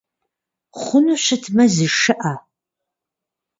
Хъуну 0.79 1.15
щытмэ 1.23 1.65
зышыӏэ! 1.75 2.33